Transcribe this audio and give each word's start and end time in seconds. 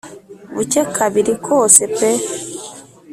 bucye 0.53 0.81
kabiri 0.95 1.33
kose 1.45 1.81
pe 1.95 2.09